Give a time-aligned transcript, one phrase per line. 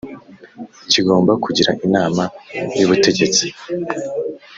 [0.91, 2.23] kigomba kugira inama
[2.79, 3.45] y’ubutegetsi.